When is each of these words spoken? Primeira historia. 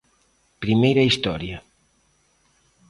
Primeira 0.63 1.07
historia. 1.09 1.57